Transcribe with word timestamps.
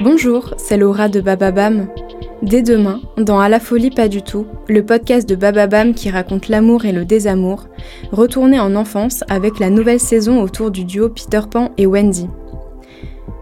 Bonjour, 0.00 0.54
c'est 0.58 0.76
Laura 0.76 1.08
de 1.08 1.20
Bababam. 1.20 1.88
Dès 2.42 2.62
demain, 2.62 3.00
dans 3.16 3.40
À 3.40 3.48
la 3.48 3.58
folie 3.58 3.90
pas 3.90 4.06
du 4.06 4.22
tout, 4.22 4.46
le 4.68 4.86
podcast 4.86 5.28
de 5.28 5.34
Bababam 5.34 5.92
qui 5.92 6.08
raconte 6.08 6.46
l'amour 6.48 6.84
et 6.84 6.92
le 6.92 7.04
désamour, 7.04 7.64
retournez 8.12 8.60
en 8.60 8.76
enfance 8.76 9.24
avec 9.28 9.58
la 9.58 9.70
nouvelle 9.70 9.98
saison 9.98 10.40
autour 10.40 10.70
du 10.70 10.84
duo 10.84 11.08
Peter 11.08 11.40
Pan 11.50 11.72
et 11.78 11.86
Wendy. 11.86 12.28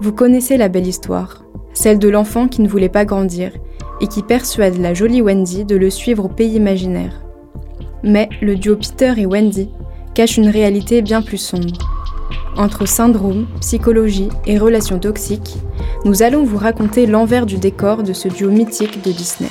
Vous 0.00 0.12
connaissez 0.12 0.56
la 0.56 0.68
belle 0.68 0.88
histoire, 0.88 1.44
celle 1.72 2.00
de 2.00 2.08
l'enfant 2.08 2.48
qui 2.48 2.62
ne 2.62 2.68
voulait 2.68 2.88
pas 2.88 3.04
grandir 3.04 3.52
et 4.00 4.08
qui 4.08 4.24
persuade 4.24 4.76
la 4.76 4.92
jolie 4.92 5.22
Wendy 5.22 5.64
de 5.64 5.76
le 5.76 5.88
suivre 5.88 6.24
au 6.24 6.28
pays 6.28 6.56
imaginaire. 6.56 7.22
Mais 8.02 8.28
le 8.42 8.56
duo 8.56 8.74
Peter 8.74 9.12
et 9.18 9.26
Wendy 9.26 9.70
cache 10.14 10.36
une 10.36 10.48
réalité 10.48 11.00
bien 11.00 11.22
plus 11.22 11.38
sombre. 11.38 11.99
Entre 12.56 12.86
syndrome, 12.86 13.46
psychologie 13.60 14.28
et 14.46 14.58
relations 14.58 14.98
toxiques, 14.98 15.56
nous 16.04 16.22
allons 16.22 16.44
vous 16.44 16.58
raconter 16.58 17.06
l'envers 17.06 17.46
du 17.46 17.58
décor 17.58 18.02
de 18.02 18.12
ce 18.12 18.28
duo 18.28 18.50
mythique 18.50 19.02
de 19.04 19.12
Disney. 19.12 19.50